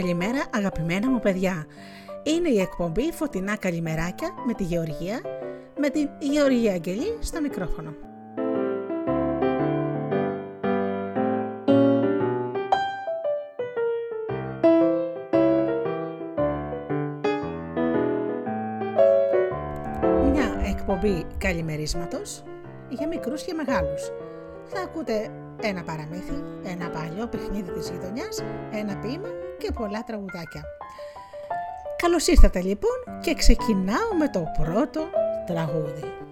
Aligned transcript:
Καλημέρα 0.00 0.44
αγαπημένα 0.54 1.10
μου 1.10 1.18
παιδιά. 1.18 1.66
Είναι 2.22 2.48
η 2.48 2.60
εκπομπή 2.60 3.12
Φωτεινά 3.12 3.56
Καλημεράκια 3.56 4.28
με 4.46 4.54
τη 4.54 4.64
Γεωργία, 4.64 5.20
με 5.78 5.88
την 5.88 6.08
Γεωργία 6.18 6.72
Αγγελή 6.72 7.16
στο 7.20 7.40
μικρόφωνο. 7.40 7.94
Μια 20.30 20.62
εκπομπή 20.68 21.26
καλημερίσματος 21.38 22.42
για 22.88 23.06
μικρούς 23.06 23.42
και 23.42 23.54
μεγάλους. 23.54 24.10
Θα 24.64 24.80
ακούτε 24.80 25.30
ένα 25.62 25.82
παραμύθι, 25.82 26.42
ένα 26.64 26.90
παλιό 26.90 27.26
παιχνίδι 27.26 27.70
της 27.72 27.90
γειτονιάς, 27.90 28.42
ένα 28.72 28.96
ποίημα 28.96 29.28
και 29.60 29.72
πολλά 29.72 30.02
τραγουδάκια. 30.04 30.64
Καλώς 32.02 32.26
ήρθατε 32.26 32.60
λοιπόν 32.60 33.20
και 33.20 33.34
ξεκινάω 33.34 34.14
με 34.18 34.28
το 34.28 34.42
πρώτο 34.58 35.00
τραγούδι. 35.46 36.29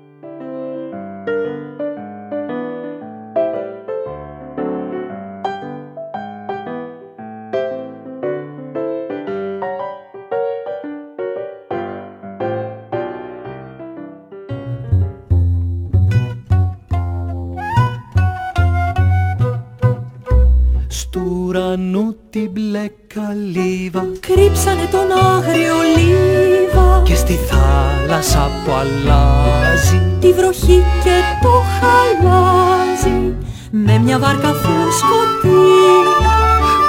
Κρύψανε 24.69 24.89
τον 24.91 25.19
άγριο 25.35 25.75
λίβα. 25.97 27.03
Και 27.05 27.15
στη 27.15 27.39
θάλασσα 27.49 28.51
που 28.65 28.73
αλλάζει. 28.73 30.01
Τη 30.21 30.33
βροχή 30.33 30.85
και 31.05 31.17
το 31.43 31.63
χαλάζει 31.79 33.35
Με 33.71 33.99
μια 33.99 34.19
βάρκα 34.19 34.49
φουσκωτή. 34.49 35.59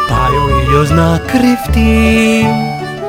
Πάει 0.10 0.38
ο 0.44 0.60
ήλιος 0.60 0.90
να 0.90 1.18
κρυφτεί. 1.18 2.46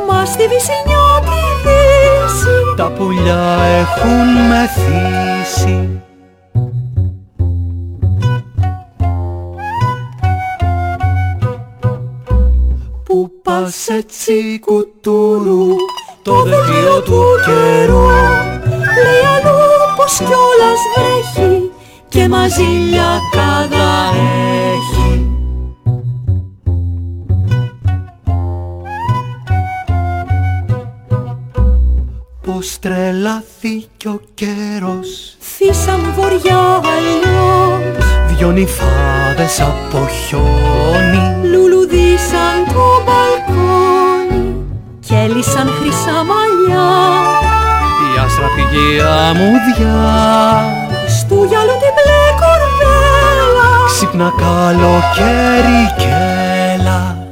Μα 0.09 0.25
στη 0.25 0.43
βυσσινιά 0.43 1.07
τη 1.25 1.43
δύση. 1.65 2.75
Τα 2.77 2.91
πουλιά 2.91 3.57
έχουν 3.81 4.27
μεθύσει 4.49 6.01
πας 13.63 13.89
έτσι 13.89 14.61
κουτούρου 14.61 15.67
το 16.23 16.43
δελτίο 16.43 17.03
του 17.03 17.23
καιρού. 17.45 18.05
Λέει 19.05 19.25
αλλού 19.37 19.59
πως 19.97 20.17
κιόλας 20.17 20.81
βρέχει 20.95 21.71
και 22.09 22.29
μαζί 22.29 22.63
λιακάδα 22.63 24.11
έχει. 24.15 25.29
Πως 32.41 32.79
τρελάθηκε 32.79 34.09
ο 34.09 34.21
καιρός. 34.35 35.37
Θύσαν 35.41 36.13
βοριά 36.17 36.81
αλλιώς. 36.85 38.05
Δυο 38.29 38.51
νυφάδες 38.51 39.61
από 39.61 40.09
χιόνι. 40.09 41.49
Λουλουδίσαν 41.51 42.65
το 42.73 43.03
μπαλκόνι 43.05 43.40
Κι 45.11 45.17
έλυσαν 45.17 45.69
χρυσά 45.69 46.25
μαλλιά. 46.31 46.89
Η 48.15 48.19
άστρα 48.25 48.47
πηγή 48.55 49.01
αμμουδιά 49.01 49.99
Στου 51.09 51.35
γυαλού 51.35 51.77
την 51.81 51.93
μπλε 51.95 52.23
κορδέλα. 52.41 53.69
Ξύπνα 53.87 54.33
καλοκαίρι 54.37 55.83
και 55.99 56.13
έλα. 56.75 57.29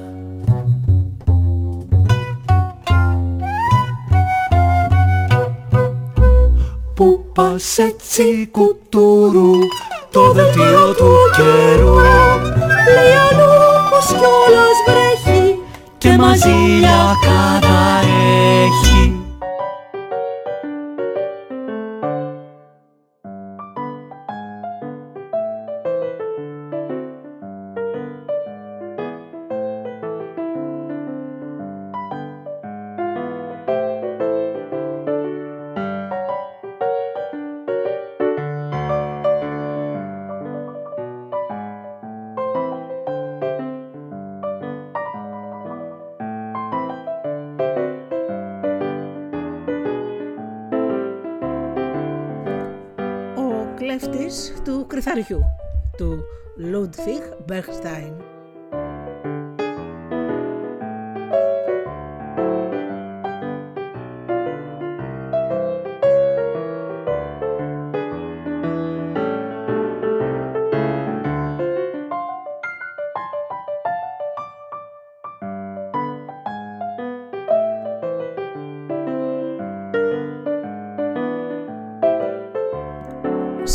Πού 6.95 7.25
πας 7.35 7.79
έτσι 7.79 8.49
κουτούρου 8.51 9.53
το 10.11 10.33
δελτίο 10.33 10.95
του 10.97 11.13
καιρού. 11.37 11.95
Λέει 12.95 13.15
αλλού 13.31 13.51
πως 13.91 14.07
κιόλας 14.07 14.79
βρέχει 14.87 15.08
και 16.19 16.25
μαζί 16.25 16.49
λιακάδα 16.81 18.01
έχει 54.29 54.53
κρυθαριού 54.87 55.41
του 55.97 56.25
Ludwig 56.59 57.53
Bernstein. 57.53 58.38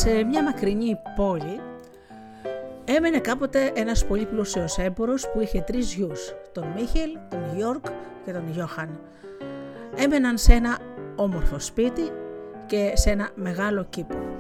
Σε 0.04 0.24
μια 0.24 0.44
μακρινή 0.44 0.98
πόλη 1.16 1.60
έμενε 2.86 3.20
κάποτε 3.20 3.72
ένας 3.76 4.06
πολύ 4.06 4.26
πλούσιος 4.26 4.78
έμπορος 4.78 5.30
που 5.30 5.40
είχε 5.40 5.62
τρεις 5.62 5.94
γιους, 5.94 6.34
τον 6.52 6.68
Μίχελ, 6.76 7.18
τον 7.30 7.56
Γιόρκ 7.56 7.86
και 8.26 8.32
τον 8.32 8.50
Γιώχαν. 8.52 9.00
Έμεναν 9.96 10.38
σε 10.38 10.54
ένα 10.54 10.78
όμορφο 11.16 11.60
σπίτι 11.60 12.12
και 12.66 12.92
σε 12.96 13.10
ένα 13.10 13.30
μεγάλο 13.36 13.86
κήπο. 13.90 14.33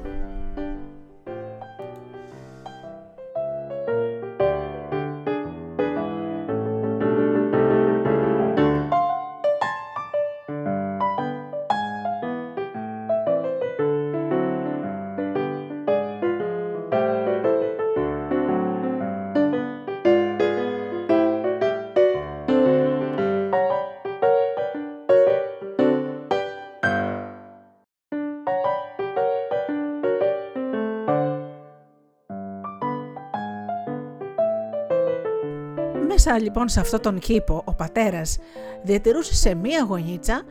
Μέσα 36.25 36.39
λοιπόν 36.39 36.69
σε 36.69 36.79
αυτό 36.79 36.99
τον 36.99 37.19
κήπο 37.19 37.61
ο 37.65 37.73
πατέρας 37.73 38.37
διατηρούσε 38.83 39.35
σε 39.35 39.55
μία 39.55 39.83
γωνίτσα 39.83 40.41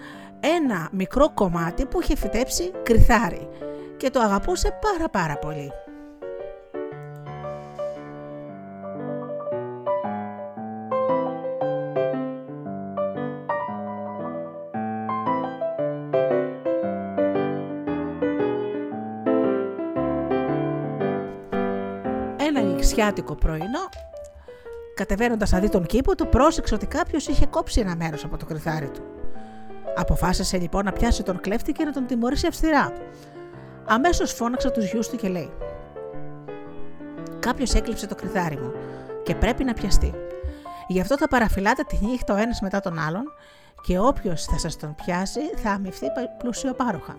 ένα 0.40 0.88
μικρό 0.92 1.30
κομμάτι 1.34 1.86
που 1.86 2.00
είχε 2.00 2.16
φυτέψει 2.16 2.72
κρυθάρι 2.82 3.48
και 3.96 4.10
το 4.10 4.20
αγαπούσε 4.20 4.78
πάρα 4.80 5.08
πάρα 5.08 5.38
πολύ. 5.38 5.72
Ένα 22.38 22.60
νηξιάτικο 22.60 23.34
πρωινό 23.34 23.88
Κατεβαίνοντας 24.94 25.50
να 25.50 25.58
δει 25.58 25.68
τον 25.68 25.86
κήπο 25.86 26.14
του, 26.14 26.28
πρόσεξε 26.28 26.74
ότι 26.74 26.86
κάποιος 26.86 27.26
είχε 27.26 27.46
κόψει 27.46 27.80
ένα 27.80 27.96
μέρος 27.96 28.24
από 28.24 28.36
το 28.36 28.44
κρυθάρι 28.44 28.90
του. 28.90 29.02
Αποφάσισε 29.96 30.58
λοιπόν 30.58 30.84
να 30.84 30.92
πιάσει 30.92 31.22
τον 31.22 31.40
κλέφτη 31.40 31.72
και 31.72 31.84
να 31.84 31.92
τον 31.92 32.06
τιμωρήσει 32.06 32.46
αυστηρά. 32.46 32.92
Αμέσως 33.86 34.32
φώναξε 34.32 34.70
τους 34.70 34.90
γιους 34.92 35.08
του 35.08 35.16
και 35.16 35.28
λέει: 35.28 35.50
Κάποιος 37.38 37.74
έκλειψε 37.74 38.06
το 38.06 38.14
κρυθάρι 38.14 38.56
μου 38.56 38.72
και 39.22 39.34
πρέπει 39.34 39.64
να 39.64 39.72
πιαστεί. 39.72 40.14
Γι' 40.88 41.00
αυτό 41.00 41.16
θα 41.16 41.28
παραφυλάτε 41.28 41.82
τη 41.82 42.04
νύχτα 42.04 42.34
ο 42.34 42.36
ένας 42.36 42.60
μετά 42.60 42.80
τον 42.80 42.98
άλλον 42.98 43.24
και 43.82 43.98
όποιος 43.98 44.44
θα 44.44 44.58
σας 44.58 44.76
τον 44.76 44.94
πιάσει 44.94 45.40
θα 45.56 45.70
αμυφθεί 45.70 46.06
πλουσιοπάροχα. 46.38 47.16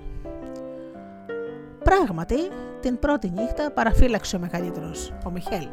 Πράγματι, 1.83 2.35
την 2.79 2.99
πρώτη 2.99 3.29
νύχτα 3.29 3.71
παραφύλαξε 3.71 4.35
ο 4.35 4.39
μεγαλύτερος, 4.39 5.13
ο 5.25 5.29
Μιχέλ. 5.29 5.67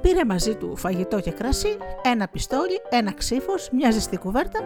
Πήρε 0.00 0.24
μαζί 0.24 0.54
του 0.54 0.76
φαγητό 0.76 1.20
και 1.20 1.30
κρασί, 1.30 1.76
ένα 2.02 2.28
πιστόλι, 2.28 2.80
ένα 2.88 3.12
ξύφος, 3.12 3.68
μια 3.72 3.90
ζεστή 3.90 4.16
κουβέρτα 4.16 4.60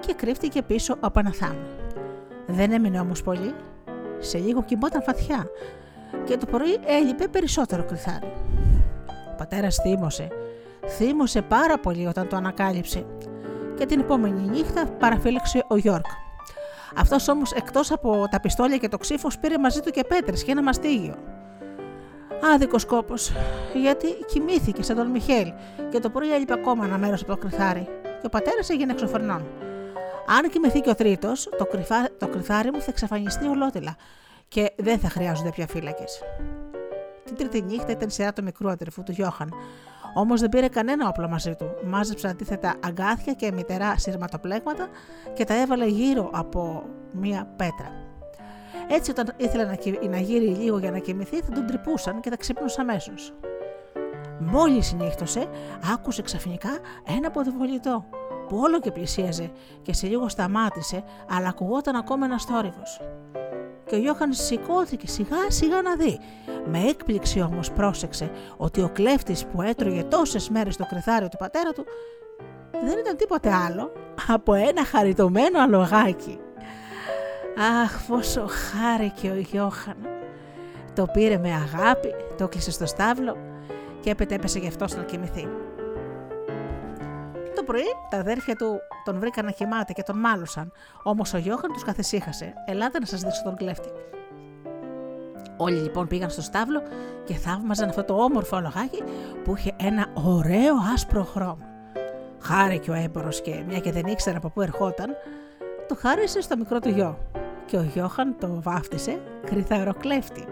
και 0.00 0.14
κρύφτηκε 0.14 0.62
πίσω 0.62 0.96
από 1.00 1.18
ένα 1.18 1.32
θάμνο. 1.32 1.66
Δεν 2.46 2.72
έμεινε 2.72 3.00
όμως 3.00 3.22
πολύ. 3.22 3.54
Σε 4.18 4.38
λίγο 4.38 4.62
κοιμόταν 4.62 5.02
βαθιά 5.06 5.46
και 6.24 6.36
το 6.36 6.46
πρωί 6.46 6.78
έλειπε 6.86 7.28
περισσότερο 7.28 7.84
κρυθάρι. 7.84 8.32
Ο 9.32 9.34
πατέρας 9.36 9.76
θύμωσε. 9.76 10.28
Θύμωσε 10.86 11.42
πάρα 11.42 11.78
πολύ 11.78 12.06
όταν 12.06 12.28
το 12.28 12.36
ανακάλυψε 12.36 13.06
και 13.76 13.86
την 13.86 14.00
επόμενη 14.00 14.48
νύχτα 14.48 14.86
παραφύλαξε 14.86 15.64
ο 15.68 15.76
Γιώργ. 15.76 16.04
Αυτός 16.96 17.28
όμως 17.28 17.52
εκτός 17.52 17.92
από 17.92 18.24
τα 18.30 18.40
πιστόλια 18.40 18.76
και 18.76 18.88
το 18.88 18.98
ξύφος 18.98 19.38
πήρε 19.38 19.58
μαζί 19.58 19.80
του 19.80 19.90
και 19.90 20.04
πέτρες 20.08 20.44
και 20.44 20.50
ένα 20.50 20.62
μαστίγιο. 20.62 21.14
Άδικος 22.54 22.84
κόπος, 22.84 23.32
γιατί 23.74 24.06
κοιμήθηκε 24.06 24.82
σαν 24.82 24.96
τον 24.96 25.06
Μιχέλ 25.06 25.52
και 25.90 26.00
το 26.00 26.10
πρωί 26.10 26.34
έλειπε 26.34 26.52
ακόμα 26.52 26.84
ένα 26.84 26.98
μέρος 26.98 27.22
από 27.22 27.30
το 27.30 27.38
κρυθάρι 27.38 27.88
και 28.02 28.26
ο 28.26 28.28
πατέρας 28.28 28.70
έγινε 28.70 28.92
εξωφρενών. 28.92 29.46
Αν 30.26 30.50
κοιμηθεί 30.50 30.80
και 30.80 30.90
ο 30.90 30.94
τρίτο, 30.94 31.32
το, 31.58 31.68
το 32.18 32.28
κρυθάρι 32.28 32.70
μου 32.72 32.80
θα 32.80 32.86
εξαφανιστεί 32.88 33.46
ολότελα 33.46 33.96
και 34.48 34.72
δεν 34.76 34.98
θα 34.98 35.08
χρειάζονται 35.08 35.50
πια 35.50 35.66
φύλακες. 35.66 36.22
Την 37.24 37.36
τρίτη 37.36 37.62
νύχτα 37.62 37.92
ήταν 37.92 38.10
σειρά 38.10 38.32
του 38.32 38.42
μικρού 38.42 38.68
αδερφού 38.68 39.02
του 39.02 39.12
Γιώχαν. 39.12 39.52
Όμως 40.14 40.40
δεν 40.40 40.48
πήρε 40.48 40.68
κανένα 40.68 41.08
όπλο 41.08 41.28
μαζί 41.28 41.54
του. 41.54 41.74
Μάζεψε 41.84 42.28
αντίθετα 42.28 42.74
αγκάθια 42.84 43.32
και 43.32 43.52
μητερά 43.52 43.98
σειρματοπλέγματα 43.98 44.88
και 45.34 45.44
τα 45.44 45.60
έβαλε 45.60 45.86
γύρω 45.86 46.30
από 46.32 46.82
μία 47.12 47.48
πέτρα. 47.56 48.05
Έτσι, 48.88 49.10
όταν 49.10 49.32
ήθελε 49.36 49.64
να, 49.64 49.76
να 50.08 50.18
γύρει 50.18 50.46
λίγο 50.46 50.78
για 50.78 50.90
να 50.90 50.98
κοιμηθεί, 50.98 51.40
θα 51.40 51.52
τον 51.52 51.66
τρυπούσαν 51.66 52.20
και 52.20 52.30
θα 52.30 52.36
ξύπνούσε 52.36 52.80
αμέσως. 52.80 53.32
Μόλις 54.38 54.86
συνύχτωσε, 54.86 55.46
άκουσε 55.92 56.22
ξαφνικά 56.22 56.70
ένα 57.16 57.30
ποδοβολητό 57.30 58.04
που 58.48 58.56
όλο 58.56 58.80
και 58.80 58.90
πλησίαζε 58.90 59.50
και 59.82 59.92
σε 59.92 60.06
λίγο 60.06 60.28
σταμάτησε, 60.28 61.04
αλλά 61.30 61.48
ακουγόταν 61.48 61.96
ακόμα 61.96 62.26
ένας 62.26 62.44
θόρυβος. 62.44 63.00
Και 63.86 63.94
ο 63.94 63.98
Γιώχαν 63.98 64.32
σηκώθηκε 64.32 65.06
σιγά 65.06 65.50
σιγά 65.50 65.82
να 65.82 65.96
δει. 65.96 66.18
Με 66.64 66.78
έκπληξη 66.78 67.40
όμως 67.40 67.70
πρόσεξε 67.70 68.30
ότι 68.56 68.80
ο 68.82 68.90
κλέφτης 68.92 69.46
που 69.46 69.62
έτρωγε 69.62 70.02
τόσες 70.02 70.48
μέρες 70.48 70.76
το 70.76 70.86
κρυθάριο 70.86 71.28
του 71.28 71.36
πατέρα 71.36 71.72
του 71.72 71.84
δεν 72.84 72.98
ήταν 72.98 73.16
τίποτε 73.16 73.52
άλλο 73.52 73.92
από 74.28 74.54
ένα 74.54 74.84
χαριτωμένο 74.84 75.60
αλογάκι. 75.60 76.38
Αχ, 77.58 78.06
πόσο 78.08 78.46
χάρηκε 78.46 79.30
ο 79.30 79.36
Γιώχαν. 79.36 79.96
Το 80.94 81.06
πήρε 81.06 81.38
με 81.38 81.52
αγάπη, 81.52 82.14
το 82.38 82.48
κλείσε 82.48 82.70
στο 82.70 82.86
στάβλο 82.86 83.36
και 84.00 84.10
έπειτα 84.10 84.34
έπεσε 84.34 84.58
γι' 84.58 84.66
αυτό 84.66 84.96
να 84.96 85.02
κοιμηθεί. 85.02 85.48
Το 87.54 87.62
πρωί 87.62 87.84
τα 88.10 88.18
αδέρφια 88.18 88.56
του 88.56 88.78
τον 89.04 89.18
βρήκαν 89.18 89.44
να 89.44 89.50
κοιμάται 89.50 89.92
και 89.92 90.02
τον 90.02 90.18
μάλωσαν, 90.18 90.72
όμως 91.02 91.34
ο 91.34 91.38
Γιώχαν 91.38 91.72
τους 91.72 91.84
καθησύχασε. 91.84 92.54
Ελάτε 92.66 92.98
να 92.98 93.06
σας 93.06 93.20
δείξω 93.20 93.42
τον 93.42 93.56
κλέφτη. 93.56 93.88
Όλοι 95.56 95.76
λοιπόν 95.76 96.06
πήγαν 96.06 96.30
στο 96.30 96.42
στάβλο 96.42 96.82
και 97.24 97.34
θαύμαζαν 97.34 97.88
αυτό 97.88 98.04
το 98.04 98.14
όμορφο 98.14 98.60
λογάκι 98.60 99.02
που 99.44 99.54
είχε 99.56 99.74
ένα 99.76 100.06
ωραίο 100.14 100.74
άσπρο 100.94 101.24
χρώμα. 101.24 101.68
Χάρηκε 102.40 102.90
ο 102.90 102.94
έμπορος 102.94 103.40
και 103.42 103.64
μια 103.66 103.78
και 103.78 103.92
δεν 103.92 104.06
ήξερε 104.06 104.36
από 104.36 104.48
πού 104.48 104.60
ερχόταν, 104.60 105.16
το 105.88 105.94
χάρισε 105.94 106.40
στο 106.40 106.56
μικρό 106.56 106.78
του 106.78 106.88
γιο 106.88 107.18
και 107.66 107.76
ο 107.76 107.82
Γιώχαν 107.82 108.36
το 108.40 108.60
βάφτισε 108.62 109.20
κρυθαροκλέφτη. 109.44 110.44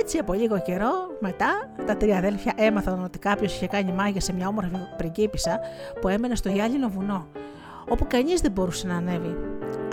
Έτσι 0.00 0.18
από 0.18 0.32
λίγο 0.32 0.60
καιρό 0.60 0.90
μετά 1.20 1.70
τα 1.86 1.96
τρία 1.96 2.18
αδέλφια 2.18 2.52
έμαθαν 2.56 3.04
ότι 3.04 3.18
κάποιος 3.18 3.54
είχε 3.54 3.66
κάνει 3.66 3.92
μάγια 3.92 4.20
σε 4.20 4.32
μια 4.32 4.48
όμορφη 4.48 4.70
πριγκίπισσα 4.96 5.60
που 6.00 6.08
έμενε 6.08 6.34
στο 6.34 6.48
γυάλινο 6.48 6.88
βουνό, 6.88 7.26
όπου 7.88 8.06
κανείς 8.08 8.40
δεν 8.40 8.52
μπορούσε 8.52 8.86
να 8.86 8.96
ανέβει. 8.96 9.36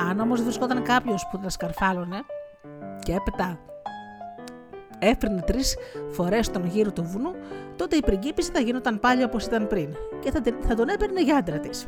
Αν 0.10 0.20
όμως 0.20 0.44
βρισκόταν 0.44 0.84
κάποιος 0.84 1.28
που 1.32 1.40
τα 1.40 1.50
σκαρφάλωνε 1.50 2.22
και 3.04 3.14
έπειτα 3.14 3.60
έφερνε 5.00 5.42
τρεις 5.42 5.78
φορές 6.12 6.50
τον 6.50 6.66
γύρο 6.66 6.92
του 6.92 7.04
βουνού, 7.04 7.32
τότε 7.76 7.96
η 7.96 8.02
πριγκίπισσα 8.02 8.52
θα 8.54 8.60
γινόταν 8.60 9.00
πάλι 9.00 9.24
όπως 9.24 9.46
ήταν 9.46 9.68
πριν 9.68 9.96
και 10.20 10.32
θα, 10.32 10.42
θα 10.68 10.76
τον 10.76 10.90
έπαιρνε 10.90 11.22
για 11.22 11.38
άντρα 11.38 11.60
της. 11.60 11.88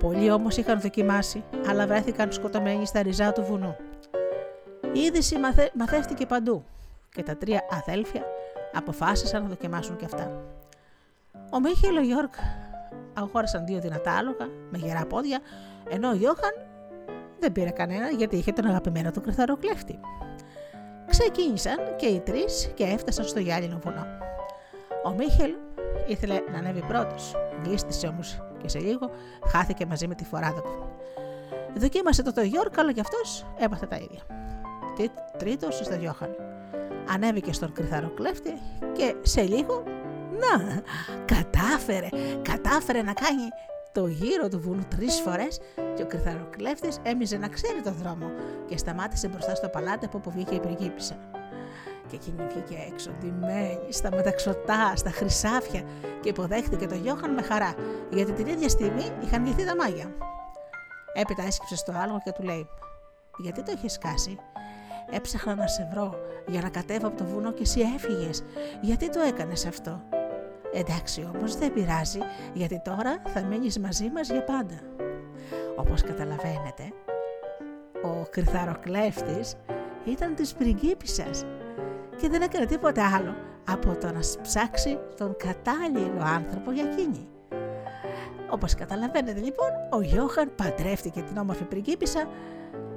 Πολλοί 0.00 0.30
όμως 0.30 0.56
είχαν 0.56 0.80
δοκιμάσει, 0.80 1.44
αλλά 1.68 1.86
βρέθηκαν 1.86 2.32
σκοτωμένοι 2.32 2.86
στα 2.86 3.02
ριζά 3.02 3.32
του 3.32 3.42
βουνού. 3.42 3.76
Η 4.92 5.00
είδηση 5.00 5.38
μαθε... 5.38 5.70
μαθεύτηκε 5.74 6.26
παντού 6.26 6.64
και 7.14 7.22
τα 7.22 7.36
τρία 7.36 7.60
αδέλφια 7.70 8.22
αποφάσισαν 8.74 9.42
να 9.42 9.48
δοκιμάσουν 9.48 9.96
και 9.96 10.04
αυτά. 10.04 10.42
Ο 11.52 11.60
Μίχελ 11.60 11.96
ο 11.96 12.00
Γιώργ 12.00 12.30
αγόρασαν 13.14 13.66
δύο 13.66 13.80
δυνατά 13.80 14.12
άλογα 14.12 14.48
με 14.70 14.78
γερά 14.78 15.06
πόδια, 15.06 15.40
ενώ 15.90 16.08
ο 16.08 16.14
Γιώχαν 16.14 16.52
δεν 17.40 17.52
πήρε 17.52 17.70
κανένα 17.70 18.10
γιατί 18.10 18.36
είχε 18.36 18.52
τον 18.52 18.66
αγαπημένο 18.66 19.10
του 19.10 19.20
κρυθαρό 19.20 19.56
κλέφτη. 19.56 20.00
Ξεκίνησαν 21.06 21.78
και 21.96 22.06
οι 22.06 22.20
τρεις 22.20 22.70
και 22.74 22.84
έφτασαν 22.84 23.24
στο 23.24 23.38
γυάλινο 23.38 23.78
βουνό. 23.82 24.06
Ο 25.04 25.10
Μίχελ 25.10 25.54
ήθελε 26.06 26.40
να 26.52 26.58
ανέβει 26.58 26.82
πρώτος, 26.86 27.34
δίστησε 27.62 28.06
όμως 28.06 28.40
και 28.62 28.68
σε 28.68 28.78
λίγο 28.78 29.10
χάθηκε 29.46 29.86
μαζί 29.86 30.06
με 30.06 30.14
τη 30.14 30.24
φοράδα 30.24 30.60
του. 30.60 30.88
Δοκίμασε 31.76 32.22
το 32.22 32.32
το 32.32 32.40
Γιώργο, 32.40 32.74
αλλά 32.76 32.92
κι 32.92 33.00
αυτός 33.00 33.46
έπαθε 33.58 33.86
τα 33.86 33.96
ίδια. 33.96 34.20
Τρίτος 35.38 35.76
στο 35.76 35.94
Γιώχαν. 35.94 36.36
Ανέβηκε 37.12 37.52
στον 37.52 37.72
κρυθαρό 37.72 38.10
κλέφτη 38.14 38.52
και 38.92 39.14
σε 39.22 39.42
λίγο, 39.42 39.82
να, 40.30 40.82
κατάφερε, 41.24 42.08
κατάφερε 42.42 43.02
να 43.02 43.12
κάνει 43.12 43.48
το 43.92 44.06
γύρο 44.06 44.48
του 44.48 44.60
βουνού 44.60 44.82
τρεις 44.96 45.20
φορές 45.20 45.60
και 45.96 46.02
ο 46.02 46.06
κρυθαροκλέφτη 46.06 46.88
έμειζε 47.02 47.36
να 47.36 47.48
ξέρει 47.48 47.80
τον 47.82 47.94
δρόμο 48.02 48.30
και 48.66 48.76
σταμάτησε 48.76 49.28
μπροστά 49.28 49.54
στο 49.54 49.68
παλάτι 49.68 50.04
από 50.04 50.18
όπου 50.18 50.30
βγήκε 50.30 50.54
η 50.54 50.60
πριγκίπισσα. 50.60 51.29
Και 52.10 52.16
εκείνη 52.16 52.46
βγήκε 52.48 52.86
έξω, 52.92 53.10
ντυμένη, 53.20 53.92
στα 53.92 54.10
μεταξωτά, 54.10 54.92
στα 54.96 55.10
χρυσάφια 55.10 55.82
και 56.20 56.28
υποδέχτηκε 56.28 56.86
τον 56.86 56.98
Γιώχαν 57.02 57.34
με 57.34 57.42
χαρά, 57.42 57.74
γιατί 58.10 58.32
την 58.32 58.46
ίδια 58.46 58.68
στιγμή 58.68 59.12
είχαν 59.24 59.46
γυθεί 59.46 59.64
τα 59.64 59.76
μάγια. 59.76 60.14
Έπειτα 61.14 61.42
έσκυψε 61.42 61.76
στο 61.76 61.92
άλογο 61.96 62.20
και 62.24 62.32
του 62.32 62.42
λέει: 62.42 62.68
Γιατί 63.38 63.62
το 63.62 63.72
έχει 63.76 63.98
κάσει, 63.98 64.38
Έψαχνα 65.10 65.54
να 65.54 65.66
σε 65.66 65.88
βρω 65.92 66.14
για 66.46 66.60
να 66.60 66.68
κατέβω 66.68 67.06
από 67.06 67.16
το 67.16 67.24
βουνό 67.24 67.52
και 67.52 67.62
εσύ 67.62 67.80
έφυγες. 67.94 68.44
Γιατί 68.80 69.10
το 69.10 69.20
έκανες 69.20 69.66
αυτό; 69.66 70.00
Εντάξει 70.72 71.28
όμως 71.34 71.56
δεν 71.56 71.72
πειράζει, 71.72 72.18
γιατί 72.52 72.80
τώρα 72.84 73.22
θα 73.26 73.42
μείνεις 73.42 73.78
μαζί 73.78 74.10
μας 74.10 74.30
για 74.30 74.44
πάντα. 74.44 74.80
Όπως 75.76 76.02
καταλαβαίνετε, 76.02 76.92
ο 78.02 78.26
κρυθαροκλέφτης 78.30 79.54
ήταν 80.04 80.34
της 80.34 80.52
πριγκίπισσας 80.52 81.44
και 82.20 82.28
δεν 82.28 82.42
έκανε 82.42 82.66
τίποτα 82.66 83.14
άλλο 83.14 83.34
από 83.68 83.96
το 84.00 84.06
να 84.12 84.20
ψάξει 84.42 84.98
τον 85.16 85.36
κατάλληλο 85.36 86.22
άνθρωπο 86.22 86.70
για 86.72 86.84
εκείνη. 86.92 87.28
Όπως 88.50 88.74
καταλαβαίνετε 88.74 89.40
λοιπόν, 89.40 89.68
ο 89.90 90.00
Γιώχαν 90.00 90.52
παντρεύτηκε 90.56 91.22
την 91.22 91.36
όμορφη 91.36 91.64
πριγκίπισσα 91.64 92.28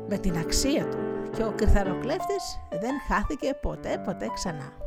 με 0.10 0.18
την 0.18 0.38
αξία 0.38 0.88
του 0.90 0.98
και 1.36 1.44
ο 1.44 1.54
κρυθαροκλέφτης 1.56 2.60
δεν 2.70 2.92
χάθηκε 3.08 3.54
ποτέ 3.62 4.02
ποτέ 4.06 4.28
ξανά. 4.34 4.83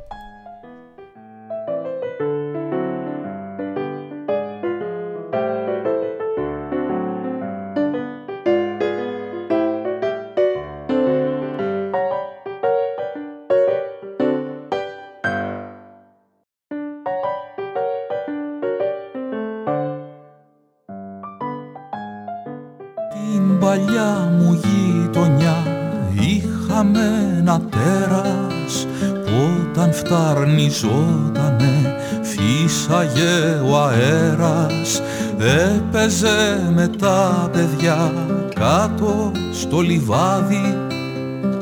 Φταρνιζότανε 30.76 31.97
φύσαγε 32.23 33.61
ο 33.71 33.78
αέρας. 33.78 35.02
Έπαιζε 35.38 36.71
με 36.75 36.88
τα 36.88 37.50
παιδιά 37.52 38.12
κάτω 38.54 39.33
στο 39.52 39.80
λιβάδι. 39.80 40.78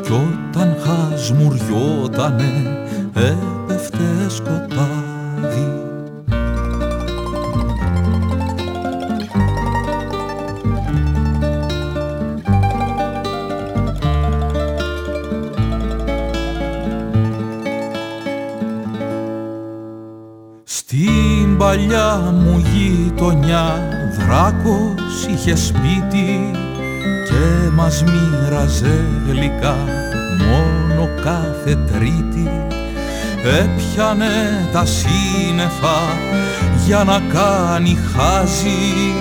Κι 0.02 0.12
όταν 0.12 0.76
χασμουριότανε 0.84 2.78
έπεφτε 3.14 4.28
σκοτάδι 4.28 5.93
παλιά 21.74 22.32
μου 22.32 22.62
γειτονιά. 22.72 23.88
Δράκος 24.18 25.26
είχε 25.30 25.56
σπίτι 25.56 26.50
και 27.28 27.70
μας 27.72 28.04
μοίραζε 28.04 29.04
γλυκά. 29.28 29.76
Μόνο 30.38 31.08
κάθε 31.24 31.78
τρίτη 31.92 32.50
έπιανε 33.42 34.68
τα 34.72 34.84
σύννεφα 34.84 35.98
για 36.86 37.04
να 37.04 37.20
κάνει 37.32 37.98
χάζι. 38.12 39.14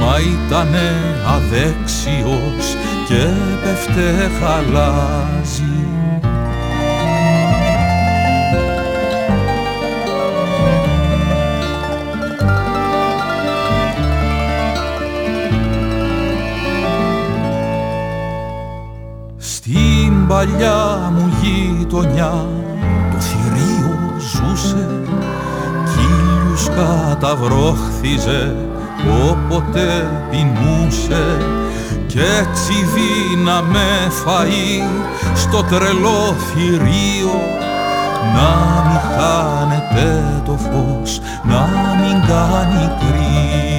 Μα 0.00 0.18
ήτανε 0.18 0.92
αδέξιος 1.26 2.76
και 3.08 3.28
πέφτε 3.62 4.30
χαλάζει 4.40 5.93
Στην 20.24 20.36
παλιά 20.36 21.12
μου 21.14 21.32
γειτονιά. 21.40 22.46
Το 23.10 23.20
θηρίο 23.20 23.98
ζούσε 24.18 24.88
κύλιους 25.84 26.68
καταβρόχθιζε 26.68 28.56
όποτε 29.30 30.10
πεινούσε. 30.30 31.24
Κι 32.06 32.18
έτσι 32.18 32.72
δίναμε 32.94 33.86
φαΐ 34.24 35.04
στο 35.34 35.62
τρελό 35.62 36.34
θηρίο. 36.38 37.40
Να 38.34 38.82
μην 38.86 39.00
χάνεται 39.16 40.22
το 40.44 40.52
φως, 40.52 41.20
να 41.42 41.68
μην 42.00 42.26
κάνει 42.26 42.90
κρύο 42.98 43.73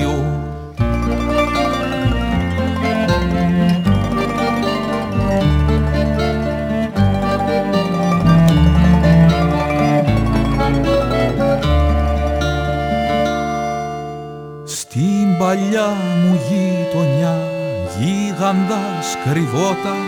γίγαντας 19.16 19.34
κρυβόταν 19.34 20.04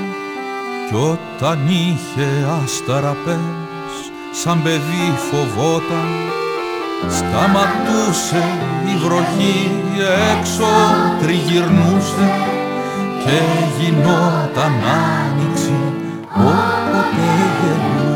κι 0.89 0.95
όταν 0.95 1.67
είχε 1.67 2.27
αστραπές 2.63 3.95
σαν 4.43 4.61
παιδί 4.63 5.13
φοβόταν 5.29 6.09
σταματούσε 7.09 8.43
η 8.93 8.97
βροχή 9.03 9.71
έξω 10.31 10.65
τριγυρνούσε 11.21 12.29
και 13.23 13.39
γινόταν 13.79 14.73
άνοιξη 14.83 15.79
όποτε 16.33 17.27
γελούσε. 17.59 18.06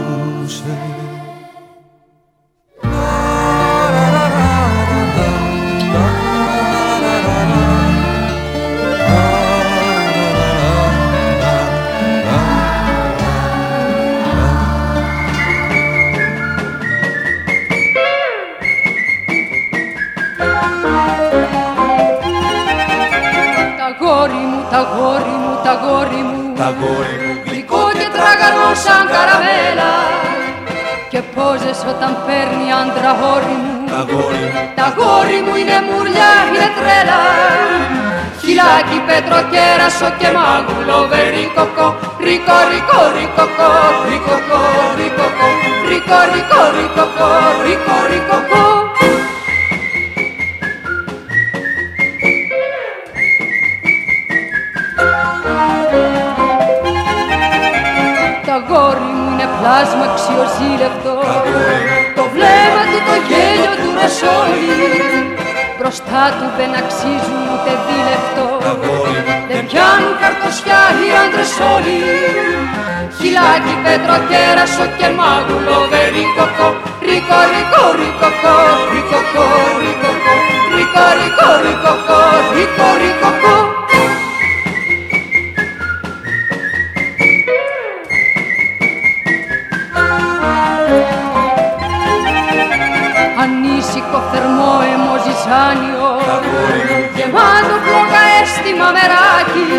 Και 31.72 31.78
πόζες 31.78 31.94
όταν 31.96 32.18
παίρνει 32.26 32.68
άντρα 32.82 33.12
γόρι 33.20 33.56
μου 33.64 33.74
Τα 33.92 34.02
γόρι 34.10 34.46
μου 34.54 34.62
Τα 34.80 34.88
γόρι 34.98 35.40
μου 35.46 35.56
είναι 35.62 35.78
μουρλιά, 35.88 36.34
είναι 36.48 36.68
τρέλα. 36.78 37.22
Χιλάκι, 38.42 38.98
πέτρο, 39.08 39.40
κέρασο 39.52 40.10
και 40.20 40.30
μάγουλο 40.38 41.00
βερίκοκο 41.12 41.88
Ρίκο, 42.26 42.58
ρίκο, 42.72 43.00
ρίκοκο, 43.16 43.70
ρίκοκο, 44.08 44.62
ρίκοκο 45.00 45.48
Ρίκο, 45.90 46.20
ρίκο, 46.34 46.62
ρίκοκο, 46.76 47.30
ρίκο, 47.66 47.96
ρίκοκο 48.12 48.64
Τα 58.46 58.56
γόρι 58.68 59.00
μου 59.00 59.10
είναι 59.10 59.11
πλάσμα 59.62 60.06
αξιοζήλευτο 60.12 61.14
Το 62.18 62.24
βλέμμα 62.34 62.84
του, 62.92 63.00
το 63.10 63.16
γέλιο 63.30 63.74
του 63.82 63.90
ρασόλι 64.00 64.66
Μπροστά 65.78 66.24
του 66.38 66.48
δεν 66.58 66.72
αξίζουν 66.82 67.42
ούτε 67.54 67.72
δίλεπτο. 67.86 68.46
Δεν 69.52 69.64
πιάνουν 69.70 70.14
καρτοσιά 70.22 70.82
οι 71.00 71.08
άντρες 71.24 71.54
όλοι. 71.76 72.00
Χιλάκι, 73.18 73.74
πέτρο, 73.84 74.16
κέρασο 74.30 74.86
και 74.98 75.08
μάγουλο. 75.20 75.78
Βερίκοκο 75.92 76.68
Ρίκο, 77.08 77.40
ρίκο, 77.52 77.84
ρίκοκο, 78.00 78.56
ρίκοκο, 78.94 79.46
ρίκοκο 79.82 80.34
Ρίκο, 80.76 81.06
ρίκο, 81.20 81.50
ρίκοκο, 81.64 82.20
ρίκο, 82.56 82.88
ρίκοκο 83.02 83.71
Ανήσυχο 94.14 94.32
θερμό 94.32 94.74
αιμοζυζάνιο 94.92 96.10
Γεμάτο 97.16 97.76
πλόκα 97.86 98.22
αίσθημα 98.38 98.88
μεράκι 98.96 99.70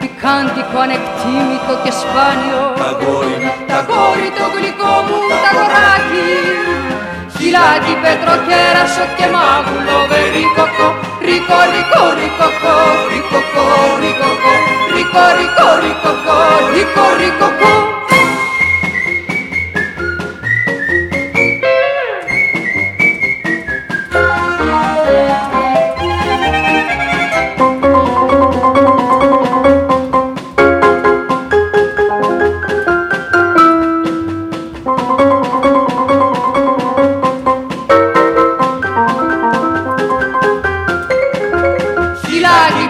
Πικάντικο 0.00 0.78
ανεκτήμητο 0.86 1.74
και 1.82 1.92
σπάνιο. 2.00 2.64
Τα 3.70 3.78
γόρι 3.88 4.28
το 4.38 4.44
γλυκό 4.54 4.94
μου 5.06 5.18
τα 5.42 5.50
γοράκι 5.56 6.30
Χιλάκι, 7.36 7.94
πέτρο, 8.02 8.34
κέρασο 8.46 9.04
και 9.16 9.26
μάγουλο 9.34 9.98
βερίκοκο 10.10 10.86
Ρίκο, 11.26 11.58
ρίκο, 11.72 12.02
ρίκοκο, 12.18 12.74
ρίκοκο, 13.10 13.66
ρίκοκο 14.02 14.52
Ρίκο, 14.94 15.24
ρίκο, 15.38 15.68
ρίκοκο, 15.82 16.38
ρίκο, 16.74 17.04
ρίκοκο 17.20 17.85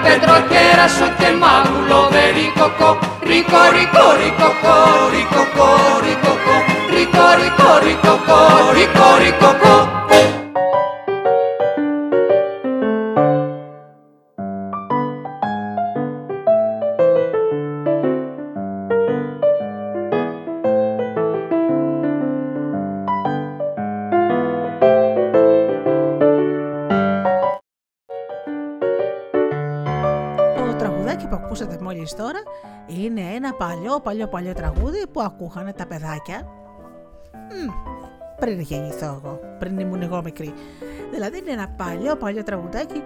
Χιλάκι, 0.07 0.19
πέτρο, 0.19 0.37
κέρασο 0.51 1.09
και 1.19 1.31
μάγουλο 1.41 2.01
βερίκοκο 2.13 2.99
Ρίκο, 3.29 3.63
ρίκο, 3.75 4.07
ρίκοκο, 4.21 4.77
ρίκοκο, 5.13 5.69
ρίκοκο 6.05 6.57
Ρίκο, 6.95 7.27
ρίκο, 7.39 7.71
ρίκοκο, 7.85 9.11
ρίκο, 9.23 10.06
παλιό 33.59 34.01
παλιό 34.01 34.27
παλιό 34.27 34.53
τραγούδι 34.53 35.07
που 35.13 35.21
ακούγανε 35.21 35.73
τα 35.73 35.87
παιδάκια 35.87 36.49
Μ, 37.33 37.71
πριν 38.41 38.61
γεννηθώ 38.61 39.07
εγώ, 39.07 39.41
πριν 39.59 39.79
ήμουν 39.79 40.03
εγώ 40.03 40.23
μικρή. 40.23 40.55
Δηλαδή 41.13 41.39
είναι 41.39 41.51
ένα 41.51 41.69
παλιό 41.77 42.17
παλιό 42.17 42.43
τραγουδάκι 42.43 43.03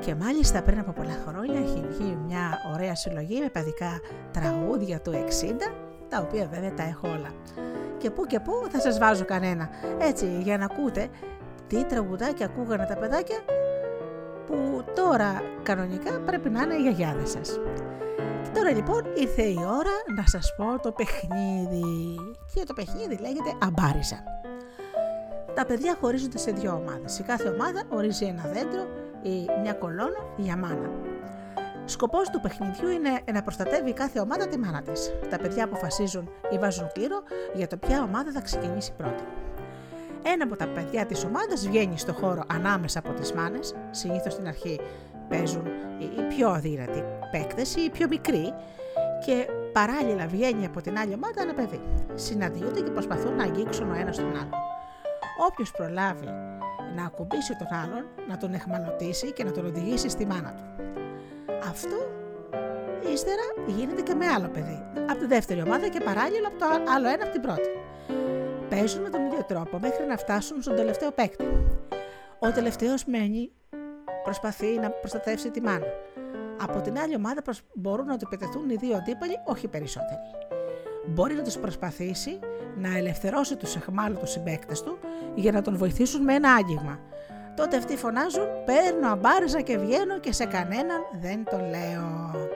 και 0.00 0.14
μάλιστα 0.14 0.62
πριν 0.62 0.78
από 0.78 0.92
πολλά 0.92 1.18
χρόνια 1.26 1.60
έχει 1.60 1.84
βγει 1.88 2.18
μια 2.26 2.58
ωραία 2.74 2.94
συλλογή 2.94 3.40
με 3.40 3.48
παιδικά 3.48 4.00
τραγούδια 4.32 5.00
του 5.00 5.10
60 5.10 5.16
τα 6.08 6.18
οποία 6.20 6.48
βέβαια 6.52 6.74
τα 6.74 6.82
έχω 6.82 7.08
όλα. 7.08 7.30
Και 7.98 8.10
πού 8.10 8.26
και 8.26 8.40
πού 8.40 8.52
θα 8.70 8.80
σας 8.80 8.98
βάζω 8.98 9.24
κανένα 9.24 9.68
έτσι 9.98 10.38
για 10.42 10.58
να 10.58 10.64
ακούτε 10.64 11.08
τι 11.66 11.84
τραγουδάκια 11.84 12.46
ακούγανε 12.46 12.84
τα 12.84 12.96
παιδάκια 12.96 13.38
που 14.46 14.84
τώρα 14.94 15.42
κανονικά 15.62 16.20
πρέπει 16.26 16.50
να 16.50 16.62
είναι 16.62 16.74
οι 16.74 16.80
γιαγιάδες 16.80 17.30
σας. 17.30 17.60
Και 18.58 18.64
τώρα 18.64 18.76
λοιπόν 18.76 19.02
ήρθε 19.14 19.42
η 19.42 19.58
ώρα 19.58 19.94
να 20.16 20.26
σας 20.26 20.54
πω 20.56 20.80
το 20.82 20.92
παιχνίδι. 20.92 22.16
Και 22.54 22.64
το 22.66 22.74
παιχνίδι 22.74 23.16
λέγεται 23.20 23.52
αμπάριζα. 23.62 24.22
Τα 25.54 25.64
παιδιά 25.66 25.96
χωρίζονται 26.00 26.38
σε 26.38 26.50
δύο 26.50 26.72
ομάδες. 26.72 27.18
Η 27.18 27.22
κάθε 27.22 27.48
ομάδα 27.48 27.82
ορίζει 27.88 28.24
ένα 28.24 28.42
δέντρο 28.42 28.86
ή 29.22 29.60
μια 29.62 29.72
κολόνα 29.72 30.18
για 30.36 30.56
μάνα. 30.56 30.90
Σκοπός 31.84 32.30
του 32.30 32.40
παιχνιδιού 32.40 32.88
είναι 32.88 33.20
να 33.32 33.42
προστατεύει 33.42 33.92
κάθε 33.92 34.20
ομάδα 34.20 34.48
τη 34.48 34.58
μάνα 34.58 34.82
της. 34.82 35.12
Τα 35.30 35.38
παιδιά 35.38 35.64
αποφασίζουν 35.64 36.30
ή 36.50 36.58
βάζουν 36.58 36.90
κλήρο 36.92 37.22
για 37.54 37.66
το 37.66 37.76
ποια 37.76 38.02
ομάδα 38.02 38.32
θα 38.32 38.40
ξεκινήσει 38.40 38.92
πρώτη. 38.92 39.22
Ένα 40.22 40.44
από 40.44 40.56
τα 40.56 40.66
παιδιά 40.66 41.06
της 41.06 41.24
ομάδας 41.24 41.66
βγαίνει 41.68 41.98
στο 41.98 42.12
χώρο 42.12 42.42
ανάμεσα 42.46 42.98
από 42.98 43.12
τις 43.12 43.32
μάνες, 43.32 43.74
συνήθως 43.90 44.32
στην 44.32 44.46
αρχή 44.46 44.80
παίζουν 45.28 45.66
οι 45.98 46.34
πιο 46.34 46.48
αδύνατοι 46.48 47.04
παίκτες 47.30 47.76
ή 47.76 47.80
οι 47.80 47.90
πιο 47.90 48.06
μικροί 48.08 48.52
και 49.26 49.46
παράλληλα 49.72 50.26
βγαίνει 50.26 50.66
από 50.66 50.80
την 50.80 50.98
άλλη 50.98 51.14
ομάδα 51.14 51.42
ένα 51.42 51.54
παιδί. 51.54 51.80
Συναντιούνται 52.14 52.80
και 52.80 52.90
προσπαθούν 52.90 53.34
να 53.34 53.42
αγγίξουν 53.42 53.90
ο 53.90 53.94
ένας 53.94 54.16
τον 54.16 54.30
άλλον. 54.30 54.50
Όποιος 55.48 55.70
προλάβει 55.70 56.26
να 56.96 57.04
ακουμπήσει 57.04 57.56
τον 57.56 57.78
άλλον, 57.78 58.04
να 58.28 58.36
τον 58.36 58.54
εχμαλωτήσει 58.54 59.32
και 59.32 59.44
να 59.44 59.52
τον 59.52 59.66
οδηγήσει 59.66 60.08
στη 60.08 60.26
μάνα 60.26 60.54
του. 60.54 60.64
Αυτό 61.68 61.96
ύστερα 63.12 63.42
γίνεται 63.66 64.02
και 64.02 64.14
με 64.14 64.26
άλλο 64.26 64.48
παιδί. 64.48 64.82
Από 65.10 65.18
τη 65.18 65.26
δεύτερη 65.26 65.62
ομάδα 65.62 65.88
και 65.88 66.00
παράλληλα 66.00 66.48
από 66.48 66.58
το 66.58 66.66
άλλο 66.94 67.08
ένα 67.08 67.22
από 67.22 67.32
την 67.32 67.40
πρώτη. 67.40 67.70
Παίζουν 68.68 69.02
με 69.02 69.08
τον 69.08 69.26
ίδιο 69.26 69.44
τρόπο 69.44 69.78
μέχρι 69.78 70.06
να 70.06 70.16
φτάσουν 70.16 70.62
στον 70.62 70.76
τελευταίο 70.76 71.10
παίκτη. 71.10 71.44
Ο 72.38 72.52
τελευταίος 72.52 73.04
μένει, 73.04 73.52
προσπαθεί 74.28 74.78
να 74.78 74.90
προστατεύσει 74.90 75.50
τη 75.50 75.60
μάνα. 75.60 75.86
Από 76.60 76.80
την 76.80 76.98
άλλη 76.98 77.14
ομάδα 77.14 77.42
μπορούν 77.74 78.06
να 78.06 78.16
του 78.16 78.28
επιτεθούν 78.32 78.70
οι 78.70 78.74
δύο 78.74 78.96
αντίπαλοι, 78.96 79.40
όχι 79.44 79.68
περισσότεροι. 79.68 80.20
Μπορεί 81.06 81.34
να 81.34 81.42
τους 81.42 81.58
προσπαθήσει 81.58 82.38
να 82.76 82.96
ελευθερώσει 82.96 83.56
τους 83.56 83.76
εχμάλωτους 83.76 84.30
συμπαίκτες 84.30 84.82
του 84.82 84.98
για 85.34 85.52
να 85.52 85.62
τον 85.62 85.76
βοηθήσουν 85.76 86.22
με 86.22 86.34
ένα 86.34 86.52
άγγιγμα. 86.52 86.98
Τότε 87.56 87.76
αυτοί 87.76 87.96
φωνάζουν: 87.96 88.46
Παίρνω 88.64 89.10
αμπάριζα 89.10 89.60
και 89.60 89.78
βγαίνω 89.78 90.18
και 90.20 90.32
σε 90.32 90.44
κανέναν 90.44 91.00
δεν 91.20 91.44
το 91.44 91.56
λέω. 91.56 92.48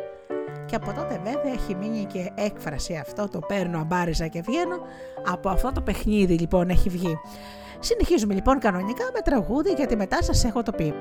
Και 0.66 0.76
από 0.76 0.92
τότε 0.92 1.20
βέβαια 1.24 1.52
έχει 1.52 1.74
μείνει 1.74 2.04
και 2.04 2.30
έκφραση 2.34 2.96
αυτό 2.96 3.28
το 3.28 3.38
παίρνω 3.38 3.78
αμπάριζα 3.78 4.26
και 4.26 4.40
βγαίνω. 4.40 4.78
Από 5.26 5.48
αυτό 5.48 5.72
το 5.72 5.80
παιχνίδι 5.80 6.38
λοιπόν 6.38 6.68
έχει 6.68 6.88
βγει. 6.88 7.18
Συνεχίζουμε 7.78 8.35
λοιπόν 8.35 8.58
κανονικά 8.58 9.04
με 9.14 9.20
τραγούδι 9.20 9.72
γιατί 9.72 9.96
μετά 9.96 10.22
σας 10.22 10.44
έχω 10.44 10.62
το 10.62 10.72
πει. 10.72 10.94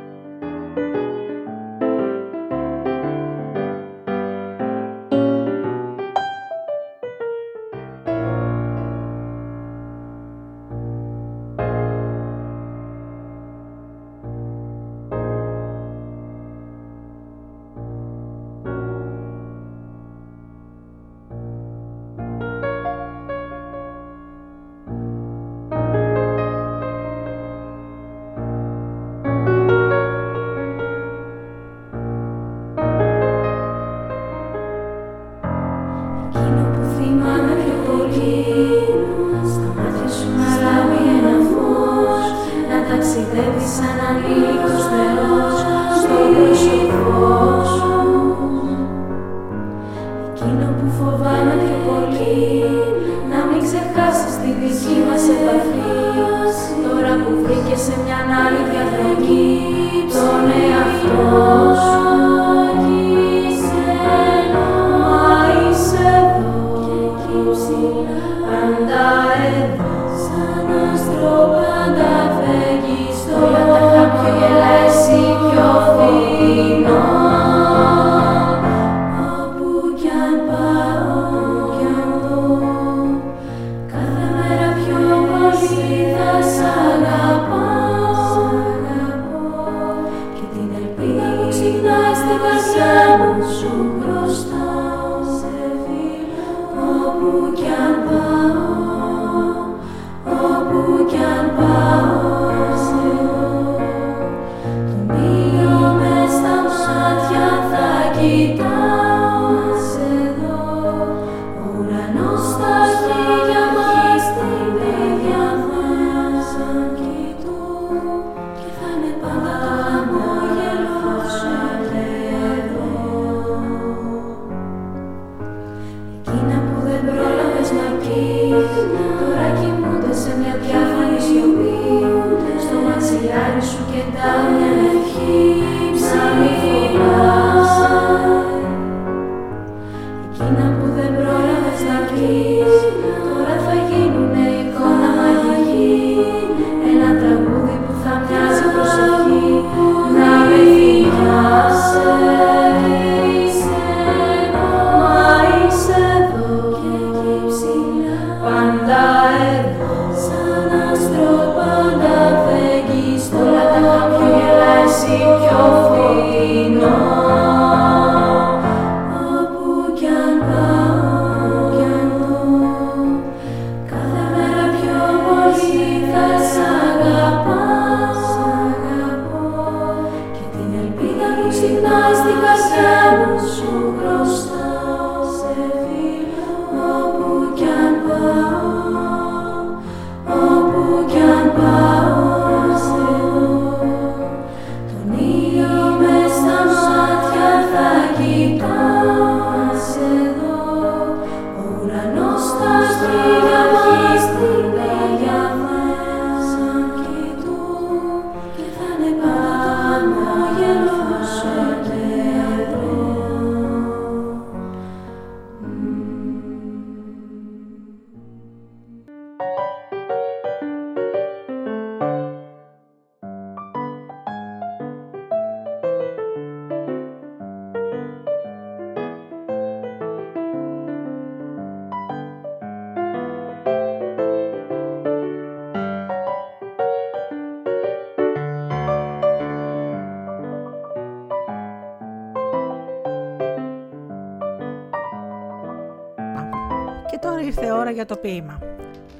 Το 248.06 248.18
ποίημα. 248.18 248.60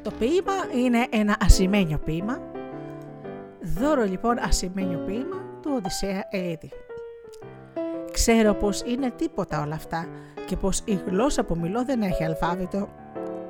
Το 0.02 0.12
ποίημα 0.20 0.54
είναι 0.76 1.08
ένα 1.10 1.38
ασημένιο 1.40 1.98
ποίημα. 1.98 2.42
Δώρο 3.62 4.04
λοιπόν 4.04 4.38
ασημένιο 4.40 4.98
ποίημα 4.98 5.38
του 5.62 5.72
Οδυσσέα 5.78 6.24
Ελίτη. 6.30 6.70
Ξέρω 8.12 8.54
πως 8.54 8.82
είναι 8.86 9.12
τίποτα 9.12 9.62
όλα 9.62 9.76
αυτά 9.76 10.08
και 10.46 10.56
πως 10.56 10.82
η 10.86 11.00
γλώσσα 11.08 11.44
που 11.44 11.58
μιλώ 11.62 11.86
δεν 11.86 12.02
έχει 12.02 12.24
αλφάβητο 12.24 12.90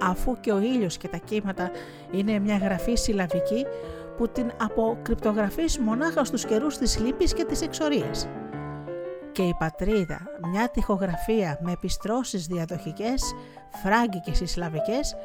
αφού 0.01 0.39
και 0.39 0.51
ο 0.51 0.59
ήλιος 0.59 0.97
και 0.97 1.07
τα 1.07 1.17
κύματα 1.17 1.71
είναι 2.11 2.39
μια 2.39 2.57
γραφή 2.57 2.95
συλλαβική 2.95 3.65
που 4.17 4.27
την 4.27 4.51
αποκρυπτογραφείς 4.61 5.79
μονάχα 5.79 6.23
στους 6.23 6.45
καιρούς 6.45 6.77
της 6.77 6.99
λύπης 6.99 7.33
και 7.33 7.45
της 7.45 7.61
εξορίας. 7.61 8.27
Και 9.31 9.41
η 9.41 9.55
πατρίδα, 9.59 10.19
μια 10.51 10.69
τυχογραφία 10.69 11.59
με 11.61 11.71
επιστρώσεις 11.71 12.45
διαδοχικές 12.45 13.33
φράγκικες 13.83 14.39
ή 14.39 14.45
σλαβικές 14.45 15.15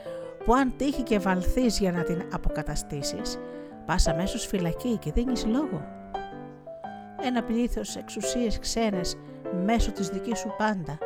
που 0.44 0.54
αν 0.54 0.72
τύχει 0.76 1.02
και 1.02 1.18
βαλθείς 1.18 1.78
για 1.78 1.92
να 1.92 2.02
την 2.02 2.22
αποκαταστήσεις, 2.32 3.38
πας 3.86 4.06
αμέσως 4.06 4.46
φυλακή 4.46 4.96
και 4.96 5.12
δίνεις 5.12 5.46
λόγο. 5.46 5.84
Ένα 7.22 7.42
πλήθος 7.42 7.96
εξουσίες 7.96 8.58
ξένες 8.58 9.16
μέσω 9.64 9.92
της 9.92 10.08
δικής 10.08 10.38
σου 10.38 10.54
πάντα, 10.58 10.98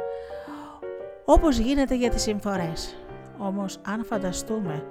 όπως 1.24 1.58
γίνεται 1.58 1.94
για 1.94 2.10
τις 2.10 2.22
συμφορές. 2.22 2.96
Όμως 3.38 3.78
αν 3.86 4.04
φανταστούμε 4.04 4.84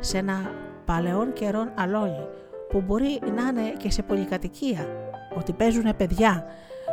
σε 0.00 0.18
ένα 0.18 0.54
παλαιόν 0.84 1.32
καιρόν 1.32 1.72
αλόνι 1.76 2.26
που 2.68 2.80
μπορεί 2.80 3.20
να 3.34 3.48
είναι 3.48 3.72
και 3.76 3.90
σε 3.90 4.02
πολυκατοικία, 4.02 4.86
ότι 5.36 5.52
παίζουν 5.52 5.96
παιδιά 5.96 6.44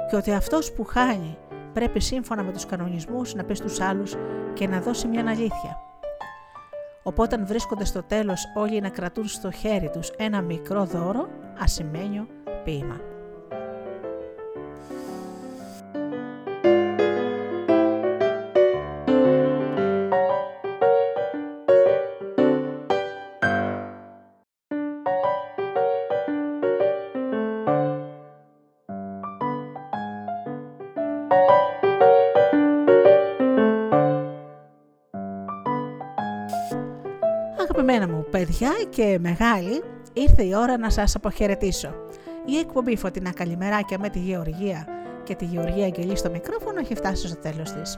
και 0.10 0.16
ότι 0.16 0.32
αυτός 0.32 0.72
που 0.72 0.84
χάνει 0.84 1.38
πρέπει 1.74 2.00
σύμφωνα 2.00 2.44
με 2.44 2.52
τους 2.52 2.66
κανονισμούς 2.66 3.34
να 3.34 3.44
πεις 3.44 3.58
στους 3.58 3.80
άλλους 3.80 4.16
και 4.54 4.68
να 4.68 4.82
δώσει 4.82 5.08
μια 5.08 5.26
αλήθεια. 5.28 5.82
Οπότε 7.04 7.38
βρίσκονται 7.38 7.86
στο 7.86 8.04
τέλος 8.04 8.46
όλοι 8.56 8.80
να 8.82 8.90
κρατούν 8.90 9.28
στο 9.28 9.52
χέρι 9.52 9.90
τους 9.90 10.10
ένα 10.18 10.42
μικρό 10.42 10.86
δώρο, 10.86 11.28
ασημένιο 11.60 12.28
ποίημα. 12.64 13.17
Παιδιά 38.32 38.72
και 38.90 39.18
μεγάλοι, 39.20 39.84
ήρθε 40.14 40.44
η 40.44 40.56
ώρα 40.56 40.78
να 40.78 40.90
σας 40.90 41.16
αποχαιρετήσω. 41.16 41.94
Η 42.46 42.58
εκπομπή 42.58 42.98
Φωτεινά 42.98 43.32
Καλημεράκια 43.32 44.00
με 44.00 44.10
τη 44.10 44.20
Γεωργία 44.20 44.88
και 45.24 45.36
τη 45.36 45.46
Γεωργία 45.46 45.86
Αγγελή 45.86 46.16
στο 46.16 46.30
μικρόφωνο 46.30 46.80
έχει 46.80 46.96
φτάσει 46.96 47.28
στο 47.28 47.38
τέλος 47.38 47.72
της. 47.72 47.98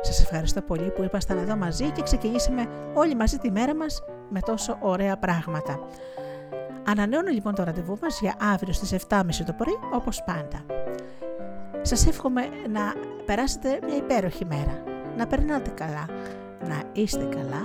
Σας 0.00 0.20
ευχαριστώ 0.20 0.62
πολύ 0.62 0.90
που 0.90 1.02
ήμασταν 1.02 1.38
εδώ 1.38 1.56
μαζί 1.56 1.90
και 1.90 2.02
ξεκινήσαμε 2.02 2.66
όλοι 2.94 3.14
μαζί 3.14 3.38
τη 3.38 3.50
μέρα 3.50 3.74
μας 3.74 4.02
με 4.28 4.40
τόσο 4.40 4.76
ωραία 4.80 5.16
πράγματα. 5.16 5.80
Ανανεώνω 6.86 7.30
λοιπόν 7.30 7.54
το 7.54 7.62
ραντεβού 7.62 7.98
μας 8.02 8.20
για 8.20 8.34
αύριο 8.52 8.72
στις 8.72 8.94
7.30 9.08 9.20
το 9.46 9.52
πρωί 9.52 9.78
όπως 9.94 10.22
πάντα. 10.24 10.64
Σας 11.82 12.06
εύχομαι 12.06 12.42
να 12.70 12.94
περάσετε 13.24 13.78
μια 13.86 13.96
υπέροχη 13.96 14.44
μέρα, 14.44 14.82
να 15.16 15.26
περνάτε 15.26 15.70
καλά, 15.70 16.06
να 16.68 16.82
είστε 16.92 17.24
καλά 17.24 17.62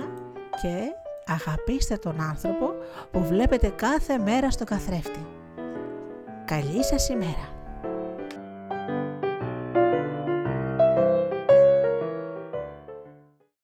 και 0.62 1.03
αγαπήστε 1.26 1.96
τον 1.96 2.20
άνθρωπο 2.20 2.74
που 3.10 3.24
βλέπετε 3.24 3.68
κάθε 3.68 4.18
μέρα 4.18 4.50
στο 4.50 4.64
καθρέφτη. 4.64 5.26
Καλή 6.44 6.84
σας 6.84 7.08
ημέρα! 7.08 7.53